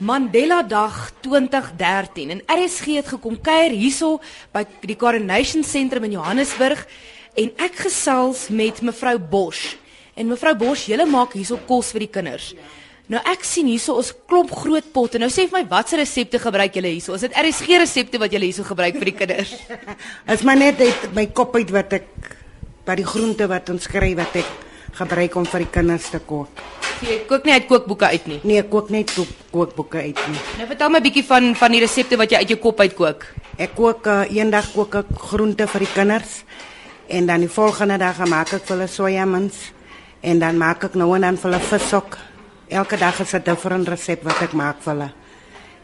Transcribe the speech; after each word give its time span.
Mandela 0.00 0.62
Dag 0.62 1.10
2013 1.20 2.30
en 2.30 2.38
RSG 2.48 2.94
het 2.96 3.08
gekom 3.12 3.34
kuier 3.36 3.74
hierso 3.76 4.14
by 4.48 4.62
die 4.88 4.96
Coronation 4.96 5.60
Sentrum 5.60 6.06
in 6.08 6.14
Johannesburg 6.16 6.86
en 7.36 7.50
ek 7.60 7.82
gesels 7.84 8.46
met 8.48 8.80
mevrou 8.80 9.18
Bosch. 9.20 9.74
En 10.16 10.30
mevrou 10.32 10.54
Bosch, 10.56 10.86
julle 10.88 11.04
maak 11.04 11.36
hierso 11.36 11.60
kos 11.68 11.92
vir 11.92 12.06
die 12.06 12.10
kinders. 12.16 12.54
Nou 13.12 13.20
ek 13.28 13.44
sien 13.44 13.68
hierso 13.68 13.98
ons 14.00 14.14
klomp 14.24 14.56
groot 14.62 14.88
potte. 14.94 15.20
Nou 15.20 15.28
sê 15.28 15.44
vir 15.44 15.58
my 15.58 15.64
watse 15.68 16.00
resepte 16.00 16.40
gebruik 16.40 16.80
julle 16.80 16.94
hierso? 16.94 17.20
Is 17.20 17.28
dit 17.28 17.36
RSG 17.36 17.84
resepte 17.84 18.24
wat 18.24 18.32
julle 18.32 18.48
hierso 18.48 18.64
gebruik 18.64 18.96
vir 18.96 19.12
die 19.12 19.18
kinders? 19.20 19.52
As 20.32 20.40
maar 20.48 20.56
net 20.56 20.80
uit 20.80 21.10
my 21.12 21.28
kop 21.28 21.60
uit 21.60 21.76
wat 21.76 22.00
ek 22.00 22.08
by 22.88 22.96
die 22.96 23.10
groente 23.12 23.52
wat 23.52 23.68
ons 23.68 23.84
kry 23.90 24.14
wat 24.16 24.40
ek 24.40 24.60
gebruik 24.96 25.36
om 25.36 25.44
vir 25.44 25.66
die 25.68 25.74
kinders 25.76 26.08
te 26.08 26.24
kook. 26.24 26.64
Jy 27.00 27.22
kook 27.24 27.46
nie 27.48 27.54
uit 27.56 27.64
kookboeke 27.64 28.10
uit 28.12 28.26
nie. 28.28 28.38
Nee, 28.44 28.60
ek 28.60 28.68
kook 28.68 28.90
net 28.92 29.12
kook, 29.16 29.28
kookboeke 29.54 30.02
uit 30.04 30.18
nie. 30.28 30.40
Nou 30.58 30.66
vertel 30.68 30.90
my 30.92 31.00
bietjie 31.00 31.24
van 31.24 31.54
van 31.56 31.72
die 31.72 31.80
resepte 31.80 32.18
wat 32.20 32.32
jy 32.32 32.42
uit 32.42 32.52
jou 32.52 32.58
kop 32.60 32.82
uit 32.84 32.96
kook. 32.98 33.24
Ek 33.56 33.72
kook 33.76 34.08
uh, 34.10 34.22
eendag 34.28 34.68
kook 34.74 34.98
ek 35.00 35.14
groente 35.30 35.64
vir 35.72 35.86
die 35.86 35.92
kinders 35.94 36.34
en 37.08 37.26
dan 37.30 37.46
die 37.46 37.50
volgende 37.50 37.96
dag 38.02 38.20
maak 38.28 38.52
ek 38.52 38.66
vir 38.68 38.76
hulle 38.76 38.88
sojamins 38.92 39.62
en 40.20 40.42
dan 40.44 40.60
maak 40.60 40.90
ek 40.90 40.98
nou 41.00 41.08
en 41.16 41.24
dan 41.24 41.40
vir 41.40 41.50
hulle 41.50 41.62
vissok. 41.70 42.18
Elke 42.68 43.00
dag 43.00 43.20
is 43.24 43.34
'n 43.34 43.42
different 43.48 43.88
resep 43.88 44.22
wat 44.24 44.42
ek 44.42 44.52
maak 44.52 44.82
vir 44.84 44.92
hulle. 44.92 45.10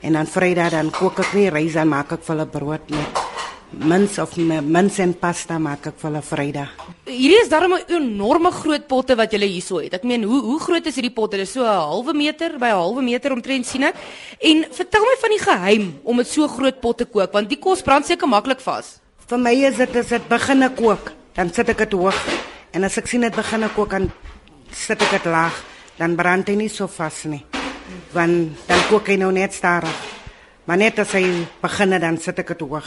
En 0.02 0.12
dan 0.12 0.26
Vrydag 0.26 0.70
dan 0.70 0.90
kook 0.90 1.18
ek 1.18 1.32
nie 1.32 1.48
rys 1.48 1.72
dan 1.72 1.88
maak 1.88 2.12
ek 2.12 2.20
vir 2.22 2.36
hulle 2.36 2.46
brood 2.46 2.90
met 2.90 3.25
mins 3.70 4.18
of 4.18 4.36
mins 4.36 4.98
en 5.02 5.12
pasta 5.18 5.58
maak 5.58 5.86
ek 5.90 5.98
vir 6.00 6.08
hulle 6.10 6.22
Vrydag. 6.22 6.70
Hierdie 7.06 7.40
is 7.42 7.48
darem 7.48 7.74
'n 7.74 7.84
enorme 7.88 8.50
groot 8.50 8.86
potte 8.86 9.16
wat 9.16 9.32
julle 9.32 9.46
hierso 9.46 9.78
het. 9.78 9.94
Ek 9.94 10.04
meen, 10.04 10.22
hoe 10.22 10.40
hoe 10.40 10.60
groot 10.60 10.86
is 10.86 10.94
hierdie 10.94 11.14
potte? 11.14 11.36
Dit 11.36 11.46
is 11.46 11.52
so 11.52 11.62
'n 11.62 11.66
halwe 11.66 12.14
meter 12.14 12.58
by 12.58 12.66
'n 12.66 12.78
halwe 12.78 13.02
meter 13.02 13.32
omtrent 13.32 13.66
sien 13.66 13.82
ek. 13.82 13.94
En 14.40 14.66
vertel 14.70 15.02
my 15.02 15.16
van 15.20 15.30
die 15.30 15.44
geheim 15.44 15.98
om 16.04 16.16
dit 16.16 16.26
so 16.26 16.48
groot 16.48 16.80
pot 16.80 16.98
te 16.98 17.04
kook, 17.04 17.32
want 17.32 17.48
die 17.48 17.58
kos 17.58 17.82
brand 17.82 18.06
seker 18.06 18.28
maklik 18.28 18.60
vas. 18.60 19.00
Vir 19.26 19.38
my 19.38 19.52
is 19.52 19.76
dit 19.76 19.96
as 19.96 20.08
dit 20.08 20.28
begin 20.28 20.74
kook, 20.74 21.12
dan 21.34 21.52
sit 21.52 21.68
ek 21.68 21.78
dit 21.78 21.92
hoog. 21.92 22.14
En 22.72 22.84
as 22.84 22.96
ek 22.98 23.06
sien 23.06 23.20
dit 23.20 23.34
begin 23.34 23.68
kook, 23.74 23.90
dan 23.90 24.10
sit 24.70 25.02
ek 25.02 25.10
dit 25.10 25.24
laag, 25.24 25.64
dan 25.98 26.16
brand 26.16 26.48
hy 26.48 26.54
nie 26.54 26.68
so 26.68 26.86
vas 26.86 27.24
nie. 27.24 27.44
Want 28.12 28.68
dan 28.68 28.78
kook 28.88 29.08
hy 29.08 29.16
nou 29.16 29.32
net 29.32 29.52
stadig. 29.52 30.15
Maar 30.66 30.76
net 30.76 30.98
as 30.98 31.12
hy 31.14 31.46
begin 31.62 31.94
dan 32.02 32.16
sit 32.18 32.40
ek 32.42 32.48
dit 32.54 32.64
hoog. 32.66 32.86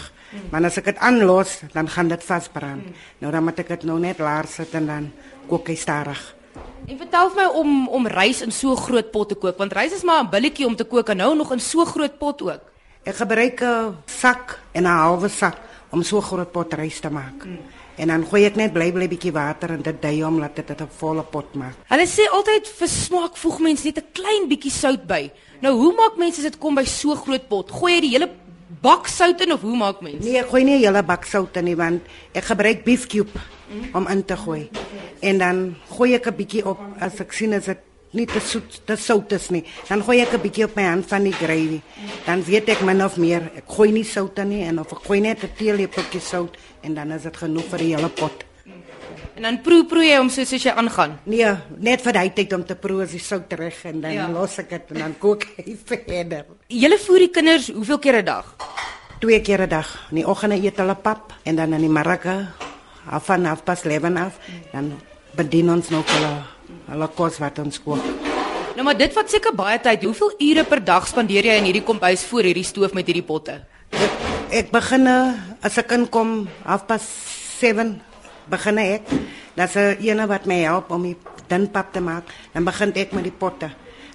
Maar 0.52 0.66
as 0.68 0.78
ek 0.82 0.90
dit 0.92 0.98
aanlos, 1.00 1.62
dan 1.72 1.88
gaan 1.88 2.10
dit 2.12 2.24
vasbrand. 2.24 2.90
Nou 3.24 3.32
dan 3.32 3.44
moet 3.44 3.60
ek 3.64 3.72
dit 3.72 3.86
nou 3.88 4.00
net 4.00 4.20
laer 4.20 4.48
sit 4.52 4.74
en 4.76 4.90
dan 4.90 5.08
kook 5.48 5.72
hy 5.72 5.78
stadig. 5.80 6.20
En 6.88 6.98
vertel 6.98 7.32
my 7.38 7.46
om 7.56 7.88
om 7.88 8.08
rys 8.12 8.42
in 8.44 8.52
so 8.52 8.76
groot 8.76 9.12
pot 9.12 9.30
te 9.32 9.36
kook, 9.36 9.58
want 9.58 9.74
rys 9.74 9.96
is 9.96 10.04
maar 10.04 10.24
'n 10.24 10.30
billetjie 10.30 10.68
om 10.68 10.76
te 10.76 10.84
kook 10.84 11.10
en 11.10 11.18
nou 11.18 11.36
nog 11.36 11.52
in 11.52 11.60
so 11.60 11.86
groot 11.86 12.18
pot 12.18 12.42
ook. 12.42 12.62
Ek 13.06 13.16
gebruik 13.16 13.62
'n 13.62 13.96
sak 14.06 14.60
en 14.72 14.84
'n 14.84 15.00
halwe 15.00 15.30
sak 15.30 15.69
om 15.92 16.04
so 16.04 16.22
groot 16.22 16.52
pot 16.52 16.74
rys 16.74 17.00
te 17.00 17.10
maak. 17.10 17.44
Hmm. 17.44 17.60
En 18.00 18.08
dan 18.08 18.24
gooi 18.24 18.46
ek 18.48 18.56
net 18.56 18.74
bly 18.74 18.92
bly 18.96 19.08
bietjie 19.12 19.34
water 19.36 19.74
en 19.76 19.82
dit 19.84 20.02
dui 20.02 20.24
om 20.24 20.40
laat 20.40 20.56
dit 20.56 20.70
'n 20.70 20.88
volle 21.00 21.24
pot 21.24 21.56
maak. 21.56 21.76
Hulle 21.90 22.08
sê 22.08 22.30
altyd 22.32 22.68
vir 22.68 22.88
smaak 22.88 23.38
voeg 23.38 23.60
mense 23.60 23.86
net 23.86 23.98
'n 23.98 24.12
klein 24.14 24.48
bietjie 24.48 24.72
sout 24.72 25.08
by. 25.08 25.32
Nou 25.62 25.74
hoe 25.76 25.94
maak 25.96 26.18
mense 26.18 26.42
dit 26.42 26.58
kom 26.58 26.76
by 26.76 26.86
so 26.86 27.16
groot 27.16 27.48
pot? 27.50 27.72
Gooi 27.72 27.94
jy 27.96 28.02
die 28.02 28.14
hele 28.16 28.30
bak 28.82 29.08
sout 29.08 29.42
in 29.42 29.52
of 29.52 29.62
hoe 29.62 29.76
maak 29.76 30.02
mense? 30.02 30.24
Nee, 30.24 30.40
ek 30.40 30.48
gooi 30.48 30.64
nie 30.64 30.78
'n 30.78 30.84
hele 30.84 31.04
bak 31.04 31.26
sout 31.26 31.58
in 31.58 31.66
nie 31.66 31.76
want 31.76 32.02
ek 32.34 32.44
gebruik 32.44 32.84
beef 32.86 33.08
cube 33.08 33.40
mm. 33.70 33.96
om 33.96 34.08
in 34.08 34.26
te 34.26 34.38
gooi. 34.38 34.70
En 35.22 35.38
dan 35.38 35.76
gooi 35.90 36.14
ek 36.14 36.28
'n 36.28 36.36
bietjie 36.36 36.66
op 36.66 36.80
as 37.00 37.20
ek 37.20 37.34
sien 37.34 37.54
as 37.54 37.66
dit 37.66 37.78
nie 38.12 38.26
te 38.26 38.40
soet 38.42 38.82
te 38.86 38.96
sout 38.98 39.32
is 39.36 39.50
nie. 39.54 39.64
Dan 39.88 40.04
gooi 40.04 40.20
ek 40.22 40.34
'n 40.34 40.42
bietjie 40.42 40.66
op 40.66 40.76
my 40.76 40.84
hand 40.84 41.06
van 41.06 41.24
die 41.24 41.34
gravy. 41.34 41.82
Dan 42.26 42.44
weet 42.44 42.70
ek 42.70 42.82
min 42.82 43.04
of 43.04 43.18
meer 43.18 43.52
ek 43.56 43.64
gooi 43.68 43.92
nie 43.92 44.04
sout 44.04 44.38
in 44.40 44.50
nie 44.50 44.64
en 44.64 44.80
of 44.80 44.92
ek 44.92 45.06
gooi 45.06 45.20
net 45.22 45.44
'n 45.44 45.52
teelepeltjie 45.58 46.22
sout 46.22 46.58
en 46.84 46.94
dan 46.94 47.12
is 47.12 47.24
dit 47.24 47.38
genoeg 47.38 47.66
vir 47.70 47.78
die 47.78 47.96
hele 47.96 48.10
pot. 48.10 48.44
En 49.36 49.42
dan 49.44 49.62
proe 49.62 49.86
proe 49.86 50.04
jy 50.04 50.18
hom 50.18 50.30
soos 50.30 50.54
as 50.54 50.64
jy 50.64 50.72
aangaan. 50.72 51.20
Nee, 51.24 51.56
net 51.78 52.02
vir 52.02 52.14
daai 52.14 52.34
tyd 52.34 52.54
om 52.54 52.66
te 52.66 52.76
proe 52.76 53.04
as 53.04 53.12
die 53.12 53.20
sout 53.20 53.54
reg 53.54 53.86
en 53.86 54.02
dan 54.02 54.14
ja. 54.14 54.28
los 54.28 54.60
ek 54.60 54.70
dit 54.70 54.92
en 54.92 54.98
dan 54.98 55.16
kook 55.18 55.46
hy 55.66 55.78
verder. 55.86 56.46
Julle 56.68 56.98
voer 56.98 57.20
die 57.20 57.32
kinders 57.32 57.72
hoeveel 57.72 58.00
keer 58.00 58.18
'n 58.22 58.26
dag? 58.26 58.56
Twee 59.20 59.42
keer 59.42 59.62
'n 59.62 59.70
dag. 59.70 60.08
In 60.12 60.16
die 60.16 60.28
oggend 60.28 60.54
eet 60.54 60.78
hulle 60.78 60.96
pap 60.96 61.34
en 61.44 61.56
dan 61.56 61.74
in 61.74 61.82
die 61.82 61.90
middag 61.90 62.26
af 63.10 63.26
van 63.26 63.46
half 63.46 63.64
pas 63.64 63.84
11 63.84 64.16
af 64.18 64.40
dan 64.72 64.94
bedien 65.36 65.70
ons 65.70 65.90
nog 65.90 66.06
hulle 66.14 66.59
hulle 66.90 67.08
kos 67.16 67.40
wat 67.40 67.60
ons 67.60 67.82
kook. 67.84 68.04
Nou 68.76 68.86
maar 68.88 68.98
dit 68.98 69.14
vat 69.14 69.30
seker 69.30 69.56
baie 69.56 69.80
tyd. 69.84 70.04
Hoeveel 70.08 70.36
ure 70.50 70.64
per 70.64 70.84
dag 70.84 71.08
spandeer 71.08 71.50
jy 71.50 71.58
in 71.60 71.68
hierdie 71.68 71.86
kombuis 71.86 72.24
voor 72.30 72.48
hierdie 72.48 72.68
stoof 72.68 72.94
met 72.96 73.10
hierdie 73.10 73.26
potte? 73.26 73.60
Ek, 73.92 74.22
ek 74.62 74.72
begin 74.72 75.10
as 75.10 75.78
ek 75.82 75.92
inkom 75.98 76.48
half 76.64 76.86
pas 76.88 77.04
7 77.60 77.98
begin 78.50 78.80
ek. 78.82 79.12
Dat 79.58 79.76
is 79.76 80.06
ene 80.08 80.28
wat 80.30 80.48
my 80.48 80.62
help 80.64 80.92
om 80.96 81.04
die 81.10 81.18
dunpap 81.50 81.92
te 81.94 82.02
maak. 82.02 82.32
Dan 82.54 82.68
begin 82.68 82.94
ek 82.96 83.14
met 83.18 83.28
die 83.28 83.36
potte. 83.36 83.72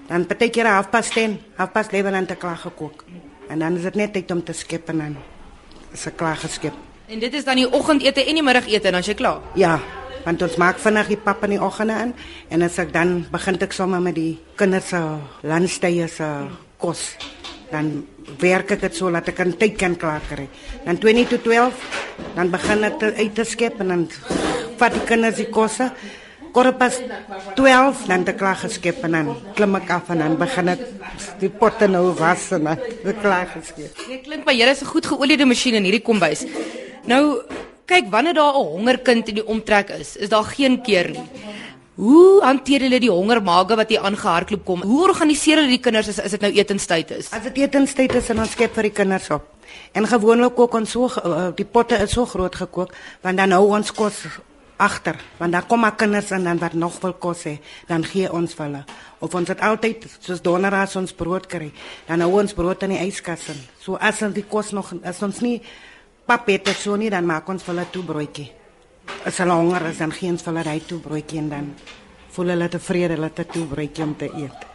Dan 0.09 0.27
partykeer 0.29 0.69
halfpas 0.69 1.11
10, 1.15 1.39
halfpas 1.57 1.89
11 1.89 2.19
en 2.19 2.27
te 2.29 2.37
klaar 2.37 2.61
gekook. 2.61 3.05
En 3.49 3.59
dan 3.59 3.77
is 3.77 3.83
dit 3.89 3.95
net 3.95 4.13
tyd 4.13 4.31
om 4.31 4.43
te 4.45 4.53
skep 4.53 4.89
en 4.93 4.99
dan 5.01 5.17
is 5.93 6.05
dit 6.05 6.17
klaar 6.17 6.37
geskep. 6.37 6.75
En 7.09 7.21
dit 7.21 7.35
is 7.35 7.45
dan 7.45 7.57
die 7.61 7.69
oggendete 7.69 8.25
en 8.25 8.41
die 8.41 8.45
middagete 8.45 8.91
dan 8.91 9.01
as 9.01 9.09
jy 9.09 9.17
klaar. 9.17 9.41
Ja, 9.57 9.79
want 10.25 10.43
ons 10.43 10.57
maak 10.57 10.79
vinnig 10.79 11.09
die 11.13 11.21
pap 11.21 11.45
in 11.45 11.57
die 11.57 11.63
oggende 11.63 12.01
in 12.03 12.15
en 12.51 12.63
as 12.63 12.79
ek 12.79 12.93
dan 12.93 13.27
begin 13.33 13.61
ek 13.61 13.73
sommer 13.73 14.01
met 14.01 14.15
die 14.15 14.39
kinders 14.57 14.91
se 14.95 15.01
lunchtye 15.43 16.09
se 16.09 16.29
kos 16.79 17.15
dan 17.71 18.07
werk 18.41 18.75
ek 18.75 18.85
dit 18.87 18.97
so 18.97 19.11
dat 19.13 19.29
ek 19.31 19.39
kan 19.41 19.53
tyd 19.59 19.79
kan 19.79 19.95
klaar 19.99 20.23
kry. 20.29 20.47
Dan 20.85 20.99
20 21.03 21.31
to 21.33 21.39
12 21.45 21.81
dan 22.37 22.51
begin 22.53 22.85
ek 22.89 22.99
te, 23.01 23.15
uit 23.19 23.35
te 23.35 23.47
skep 23.49 23.81
en 23.83 23.93
dan 23.93 24.05
vat 24.79 24.95
die 24.95 25.07
kinders 25.09 25.41
die 25.41 25.51
kosse. 25.53 25.91
Korpas 26.55 27.01
12 27.59 28.05
dan 28.07 28.25
te 28.27 28.35
klaar 28.39 28.61
geskep 28.61 29.03
en 29.09 29.17
dan 29.17 29.31
klim 29.59 29.75
ek 29.81 29.91
af 29.91 30.13
en 30.15 30.23
dan 30.23 30.37
begin 30.39 30.71
ek 30.77 30.85
die 31.41 31.51
potte 31.51 31.89
nou 31.91 32.13
was 32.21 32.47
en 32.55 32.71
dan 32.71 33.19
klaar 33.25 33.51
geskep. 33.57 33.91
Dit 34.07 34.23
klink 34.29 34.47
my 34.47 34.55
Here 34.55 34.71
is 34.71 34.83
'n 34.83 34.93
goed 34.93 35.07
geoliede 35.07 35.47
masjien 35.47 35.75
in 35.75 35.85
hierdie 35.85 36.05
kombuis. 36.05 36.47
Nou 37.11 37.43
kyk 37.87 38.11
wanneer 38.11 38.35
daar 38.35 38.55
'n 38.55 38.67
hongerkind 38.75 39.29
in 39.29 39.35
die 39.35 39.47
omtrek 39.47 39.91
is, 39.91 40.17
is 40.17 40.29
daar 40.29 40.45
geen 40.45 40.83
keer 40.83 41.11
nie. 41.11 41.29
Hoe 41.95 42.43
hanteer 42.43 42.81
julle 42.81 43.01
die 43.01 43.11
hongermage 43.11 43.77
wat 43.77 43.89
hier 43.89 44.01
aangehardloop 44.01 44.65
kom? 44.65 44.83
Hoe 44.83 45.03
organiseer 45.03 45.57
julle 45.57 45.69
die 45.69 45.81
kinders 45.81 46.09
as, 46.09 46.21
as 46.21 46.31
dit 46.31 46.41
nou 46.41 46.53
etenstyd 46.53 47.11
is? 47.11 47.31
As 47.31 47.43
dit 47.43 47.57
etenstyd 47.57 48.15
is, 48.15 48.27
dan 48.27 48.47
skep 48.47 48.75
vir 48.75 48.83
die 48.83 48.93
kinders 48.93 49.31
op. 49.31 49.47
En 49.93 50.07
gewoonlik 50.07 50.55
kook 50.55 50.75
ons 50.75 50.91
so 50.91 51.07
uh, 51.07 51.53
die 51.55 51.65
potte 51.65 51.95
is 52.03 52.11
so 52.11 52.27
groot 52.27 52.55
gekook 52.55 52.95
want 53.23 53.37
dan 53.37 53.55
hou 53.55 53.71
ons 53.77 53.93
kos 53.93 54.27
agter 54.77 55.17
want 55.39 55.53
dan 55.53 55.67
kom 55.67 55.81
maar 55.81 55.95
kinders 55.97 56.31
en 56.31 56.45
dan 56.45 56.59
wat 56.59 56.73
nog 56.73 56.99
wil 57.01 57.13
kos 57.13 57.45
hê 57.45 57.59
dan 57.87 58.05
gee 58.05 58.33
ons 58.33 58.55
vir 58.55 58.67
hulle 58.67 58.85
of 59.19 59.35
ons 59.35 59.49
het 59.49 59.61
altyd 59.61 60.07
soos 60.19 60.43
donderdag 60.43 60.97
ons 60.97 61.15
brood 61.15 61.47
kry 61.47 61.71
dan 62.09 62.21
hou 62.21 62.33
ons 62.41 62.55
brood 62.55 62.83
in 62.83 62.97
die 62.97 63.03
yskas 63.07 63.49
in 63.55 63.61
so 63.81 63.95
as 63.97 64.23
ons 64.23 64.35
die 64.35 64.47
kos 64.51 64.73
nog 64.73 64.93
as 65.05 65.23
ons 65.23 65.41
nie 65.47 65.61
pap 66.27 66.49
het 66.49 66.69
so 66.77 66.97
nie 66.97 67.11
dan 67.11 67.27
maak 67.27 67.49
ons 67.49 67.63
vir 67.63 67.75
hulle 67.75 67.87
toe 67.93 68.03
broodjie 68.03 68.51
as 69.29 69.41
hulle 69.43 69.57
honger 69.57 69.91
is 69.91 69.99
dan 69.99 70.13
gee 70.13 70.33
ons 70.33 70.43
vir 70.43 70.53
hulle 70.53 70.69
daai 70.69 70.87
toe 70.89 71.01
broodjie 71.01 71.41
en 71.43 71.51
dan 71.57 71.73
voel 72.37 72.55
hulle 72.55 72.69
tevrede 72.69 73.19
hulle 73.19 73.33
het 73.35 73.51
toe 73.53 73.67
broodjie 73.69 74.05
om 74.05 74.15
te 74.17 74.31
eet 74.33 74.71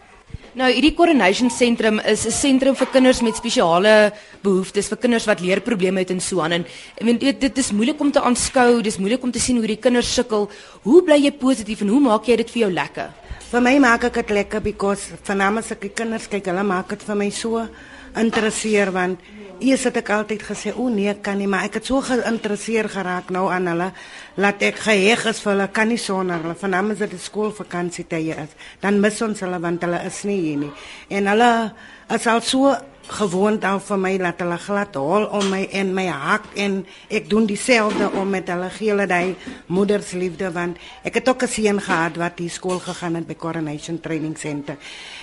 Nou 0.57 0.65
hierdie 0.73 0.95
coronation 0.97 1.49
sentrum 1.53 1.99
is 1.99 2.25
'n 2.25 2.31
sentrum 2.31 2.75
vir 2.75 2.87
kinders 2.87 3.21
met 3.21 3.35
spesiale 3.35 4.11
behoeftes, 4.41 4.89
vir 4.89 4.97
kinders 4.97 5.25
wat 5.25 5.41
leerprobleme 5.41 5.99
het 5.99 6.09
en 6.09 6.19
so 6.19 6.41
aan. 6.41 6.51
En 6.51 6.65
ek 6.97 7.03
meen 7.03 7.17
dit, 7.17 7.39
dit 7.39 7.57
is 7.57 7.71
moeilik 7.71 7.99
om 7.99 8.11
te 8.11 8.19
aanskou, 8.21 8.81
dis 8.81 8.97
moeilik 8.97 9.23
om 9.23 9.31
te 9.31 9.39
sien 9.39 9.57
hoe 9.57 9.67
die 9.67 9.77
kinders 9.77 10.13
sukkel. 10.13 10.49
Hoe 10.83 11.03
bly 11.03 11.17
jy 11.23 11.31
positief 11.31 11.81
en 11.81 11.87
hoe 11.87 11.99
maak 11.99 12.25
jy 12.25 12.35
dit 12.35 12.49
vir 12.49 12.61
jou 12.61 12.71
lekker? 12.71 13.09
Vir 13.51 13.61
my 13.61 13.79
maak 13.79 14.03
ek 14.03 14.13
dit 14.13 14.29
lekker 14.29 14.61
because 14.61 15.13
vanaand 15.23 15.57
as 15.59 15.71
ek 15.71 15.81
die 15.81 15.89
kinders 15.89 16.27
kyk, 16.27 16.45
hulle 16.45 16.63
maak 16.63 16.89
dit 16.89 17.03
vir 17.03 17.15
my 17.15 17.29
so 17.29 17.67
interesseer 18.15 18.91
want 18.91 19.19
Eers 19.59 19.83
het 19.83 19.97
ek 19.99 20.09
altyd 20.15 20.43
gesê, 20.43 20.71
"O 20.75 20.87
nee, 20.87 21.13
kan 21.21 21.37
nie, 21.37 21.47
maar 21.47 21.63
ek 21.63 21.73
het 21.73 21.85
so 21.85 21.99
geïnteresseerd 22.01 22.91
geraak 22.91 23.29
nou 23.29 23.51
aan 23.51 23.67
hulle, 23.67 23.91
laat 24.35 24.61
ek 24.61 24.75
geheg 24.75 25.25
is 25.25 25.41
vir 25.41 25.51
hulle, 25.51 25.67
kan 25.67 25.87
nie 25.87 25.97
sonder 25.97 26.39
hulle. 26.41 26.55
Vanaand 26.55 26.91
is 26.91 26.97
dit 26.97 27.21
skoolvakansietye 27.21 28.35
is. 28.35 28.55
Dan 28.79 28.99
mis 28.99 29.21
ons 29.21 29.39
hulle 29.39 29.59
want 29.59 29.81
hulle 29.81 30.05
is 30.05 30.23
nie 30.23 30.39
hier 30.39 30.57
nie. 30.57 30.71
En 31.09 31.27
hulle 31.27 31.73
is 32.09 32.27
al 32.27 32.41
so 32.41 32.77
gewoond 33.09 33.63
al 33.65 33.79
vir 33.81 33.97
my 33.97 34.11
laat 34.21 34.41
hulle 34.43 34.57
glad 34.61 34.95
hol 34.95 35.25
om 35.39 35.49
my 35.49 35.63
en 35.73 35.93
my 35.93 36.05
hak 36.07 36.45
en 36.55 36.79
ek 37.09 37.29
doen 37.29 37.47
dieselfde 37.49 38.11
om 38.21 38.29
met 38.29 38.49
hulle 38.49 38.69
gee 38.75 38.91
hulle 38.93 39.07
daai 39.09 39.35
moedersliefde 39.67 40.51
want 40.53 40.77
ek 41.03 41.19
het 41.19 41.29
ook 41.29 41.43
'n 41.43 41.47
seun 41.47 41.81
gehad 41.81 42.17
wat 42.17 42.39
hier 42.39 42.49
skool 42.49 42.79
gegaan 42.79 43.15
het 43.15 43.27
by 43.27 43.35
Coronation 43.35 43.99
Training 43.99 44.37
Center 44.37 44.77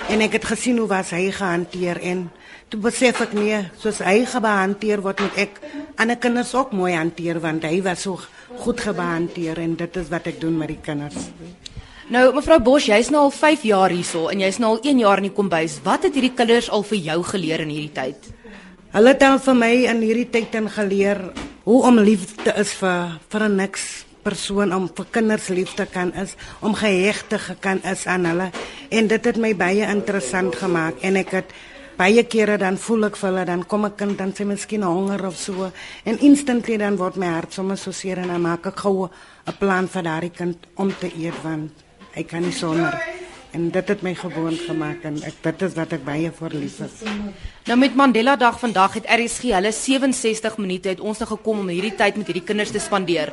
en 0.09 0.21
ek 0.21 0.33
het 0.33 0.45
gesien 0.45 0.79
hoe 0.79 0.89
was 0.89 1.11
hy 1.11 1.31
gehanteer 1.31 2.01
en 2.03 2.31
toe 2.69 2.81
besef 2.81 3.21
ek 3.21 3.33
nee, 3.33 3.61
soos 3.79 4.01
hy 4.03 4.25
gebehanteer 4.27 5.03
word 5.03 5.21
moet 5.21 5.39
ek 5.39 5.61
ander 6.03 6.19
kinders 6.19 6.55
ook 6.55 6.73
mooi 6.73 6.95
hanteer 6.97 7.39
want 7.41 7.63
hy 7.63 7.83
was 7.83 8.03
so 8.03 8.19
goed 8.65 8.81
gebehanteer 8.81 9.59
en 9.63 9.77
dit 9.77 9.97
is 9.97 10.09
wat 10.11 10.27
ek 10.27 10.41
doen 10.41 10.59
met 10.59 10.69
die 10.75 10.83
kinders. 10.83 11.31
Nou 12.07 12.29
mevrou 12.31 12.61
Bosch, 12.63 12.87
jy's 12.87 13.09
nou 13.11 13.25
al 13.27 13.33
5 13.35 13.65
jaar 13.67 13.91
hierso 13.91 14.29
en 14.31 14.39
jy's 14.39 14.61
nou 14.63 14.77
al 14.77 14.85
1 14.87 15.01
jaar 15.03 15.19
in 15.19 15.25
die 15.27 15.35
kombuis. 15.35 15.81
Wat 15.83 16.05
het 16.07 16.15
hierdie 16.15 16.37
kinders 16.39 16.69
al 16.71 16.85
vir 16.87 17.01
jou 17.03 17.17
geleer 17.33 17.65
in 17.65 17.73
hierdie 17.75 17.95
tyd? 17.97 18.29
Hulle 18.93 19.11
het 19.11 19.25
al 19.27 19.41
vir 19.43 19.57
my 19.59 19.71
in 19.91 20.03
hierdie 20.07 20.29
tyd 20.31 20.53
dan 20.55 20.69
geleer 20.71 21.19
hoe 21.65 21.81
om 21.89 21.99
lief 21.99 22.29
te 22.45 22.53
is 22.63 22.77
vir 22.79 23.17
vir 23.33 23.43
'n 23.49 23.57
niks 23.57 24.07
persoon 24.23 24.73
om 24.73 24.87
vir 24.87 25.07
kinders 25.11 25.49
lief 25.49 25.75
te 25.75 25.87
kan 25.87 26.13
is, 26.15 26.37
om 26.63 26.75
geheg 26.75 27.27
te 27.27 27.39
kan 27.61 27.83
is 27.83 28.07
aan 28.07 28.25
hulle. 28.25 28.53
En 28.91 29.09
dit 29.09 29.25
het 29.25 29.37
my 29.37 29.55
baie 29.55 29.83
interessant 29.91 30.55
gemaak 30.55 31.03
en 31.03 31.17
ek 31.17 31.31
het 31.31 31.51
baie 31.97 32.23
kere 32.23 32.57
dan 32.57 32.77
voel 32.77 33.07
ek 33.07 33.17
vir 33.17 33.31
hulle 33.31 33.45
dan 33.45 33.65
kom 33.65 33.85
'n 33.85 33.97
kind 33.97 34.19
dan 34.19 34.33
sê 34.33 34.45
miskien 34.45 34.83
honger 34.83 35.27
of 35.27 35.37
so 35.37 35.73
en 36.05 36.19
instantly 36.19 36.77
dan 36.77 36.97
word 36.97 37.17
my 37.17 37.27
hart 37.27 37.53
sommer 37.53 37.77
so 37.77 37.91
seer 37.91 38.19
en 38.19 38.29
dan 38.29 38.43
maak 38.43 38.67
ek 38.67 38.77
gou 38.77 39.09
'n 39.47 39.57
plan 39.59 39.89
vir 39.89 40.03
daardie 40.03 40.31
kind 40.31 40.59
om 40.77 40.93
te 41.01 41.11
eet 41.19 41.43
want 41.43 41.86
ek 42.17 42.31
kan 42.33 42.45
nie 42.45 42.55
sonder 42.55 42.97
en 43.57 43.69
dit 43.73 43.89
het 43.89 44.03
my 44.05 44.13
gewoon 44.17 44.57
gemaak 44.59 45.05
en 45.09 45.17
ek 45.25 45.39
dit 45.45 45.63
is 45.65 45.77
wat 45.79 45.93
ek 45.97 46.03
baie 46.05 46.31
vir 46.39 46.57
lief 46.57 46.81
is. 46.85 46.97
Nou 47.69 47.77
met 47.81 47.95
Mandela 47.97 48.37
Dag 48.37 48.59
vandag 48.61 48.99
het 48.99 49.09
RSG 49.09 49.53
hulle 49.55 49.73
67 49.73 50.59
minute 50.61 50.93
het 50.93 51.01
ons 51.01 51.21
nou 51.23 51.29
gekom 51.31 51.63
om 51.65 51.71
hierdie 51.73 51.95
tyd 51.97 52.19
met 52.21 52.29
hierdie 52.33 52.45
kinders 52.45 52.75
te 52.75 52.83
spandeer 52.83 53.33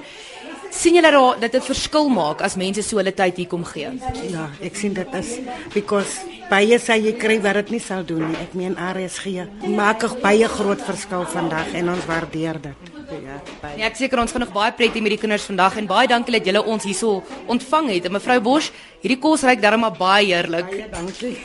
sien 0.74 0.98
julle 0.98 1.12
dat 1.40 1.52
dit 1.52 1.62
'n 1.62 1.66
verskil 1.66 2.10
maak 2.10 2.42
as 2.42 2.56
mense 2.56 2.82
so 2.84 2.98
hulle 2.98 3.14
tyd 3.14 3.38
hier 3.38 3.48
kom 3.48 3.64
gee? 3.64 3.90
Ja, 4.30 4.50
ek 4.62 4.76
sien 4.76 4.94
dit 4.94 5.08
is 5.14 5.40
because 5.74 6.20
baie 6.50 6.78
sê 6.80 6.98
jy 7.02 7.14
kry 7.18 7.40
wat 7.42 7.54
dit 7.54 7.72
nie 7.72 7.80
sal 7.80 8.04
doen 8.04 8.28
nie. 8.30 8.38
Ek 8.42 8.54
meen 8.54 8.76
RSG 8.76 9.48
maak 9.68 10.04
'n 10.04 10.22
baie 10.22 10.48
groot 10.48 10.82
verskil 10.82 11.26
vandag 11.26 11.74
en 11.74 11.90
ons 11.90 12.06
waardeer 12.06 12.62
dit. 12.62 12.78
Ja, 13.14 13.42
baie. 13.62 13.78
Ja, 13.78 13.86
ek 13.86 13.96
seker 13.96 14.20
ons 14.20 14.32
gaan 14.32 14.42
nog 14.42 14.54
baie 14.54 14.72
pret 14.72 14.94
hê 14.94 15.02
met 15.02 15.12
die 15.12 15.18
kinders 15.18 15.46
vandag 15.46 15.78
en 15.78 15.88
baie 15.88 16.08
dankie 16.08 16.34
dat 16.34 16.46
julle 16.46 16.64
ons 16.64 16.84
hierso 16.84 17.24
ontvang 17.48 17.90
het. 17.90 18.06
En 18.06 18.12
mevrou 18.12 18.40
Bosch, 18.42 18.72
hierdie 19.02 19.20
kos 19.20 19.44
ryk 19.44 19.62
maar 19.78 19.92
baie 19.92 20.34
heerlik. 20.34 20.70
Baie 20.70 20.90
dankie. 20.90 21.38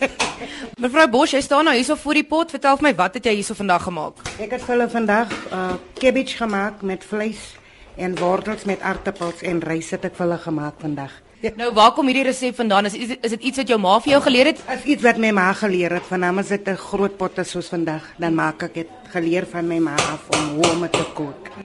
mevrou 0.82 1.08
Bosch, 1.08 1.32
jy 1.32 1.40
staan 1.40 1.64
nou 1.64 1.74
hierso 1.74 1.94
voor 1.94 2.14
die 2.14 2.24
pot. 2.24 2.50
Vertel 2.50 2.76
vir 2.76 2.82
my, 2.82 2.94
wat 2.94 3.14
het 3.14 3.24
jy 3.24 3.34
hierso 3.34 3.54
vandag 3.54 3.82
gemaak? 3.82 4.14
Ek 4.38 4.50
het 4.50 4.62
vir 4.62 4.74
hulle 4.74 4.88
vandag 4.88 5.28
uh 5.52 5.74
cabbage 5.94 6.36
gemaak 6.36 6.82
met 6.82 7.04
vleis 7.04 7.56
en 7.96 8.16
wortels 8.18 8.64
met 8.64 8.80
aartappels 8.80 9.42
en 9.42 9.62
rys 9.64 9.90
het 9.90 10.04
ek 10.04 10.16
vir 10.16 10.26
hulle 10.26 10.38
gemaak 10.38 10.80
vandag. 10.80 11.12
Nou 11.56 11.68
waar 11.76 11.92
kom 11.92 12.08
hierdie 12.08 12.24
resep 12.26 12.56
vandaan? 12.56 12.88
Is 12.88 12.94
is 12.96 13.30
dit 13.36 13.42
iets 13.50 13.60
wat 13.60 13.68
jou 13.68 13.78
ma 13.80 13.98
vir 14.00 14.16
jou 14.16 14.22
geleer 14.24 14.50
het? 14.50 14.62
Is 14.72 14.86
iets 14.94 15.02
wat 15.04 15.20
my 15.20 15.30
ma 15.36 15.52
geleer 15.52 15.98
het. 15.98 16.08
Vanaand 16.08 16.40
is 16.40 16.48
dit 16.48 16.68
'n 16.68 16.76
groot 16.76 17.16
potte 17.16 17.44
soos 17.44 17.68
vandag. 17.68 18.02
Dan 18.18 18.34
maak 18.34 18.62
ek 18.62 18.74
dit 18.74 18.88
geleer 19.12 19.46
van 19.46 19.66
my 19.68 19.78
ma 19.78 19.94
af 19.94 20.28
om 20.30 20.56
hoe 20.56 20.70
om 20.72 20.88
te 20.90 21.04
kook. 21.14 21.56